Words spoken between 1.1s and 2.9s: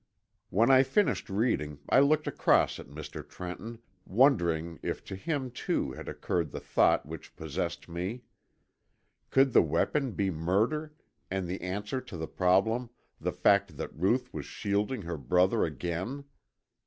reading I looked across at